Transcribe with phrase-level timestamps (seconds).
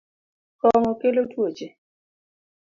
[0.59, 1.67] Kong’o kelo tuoche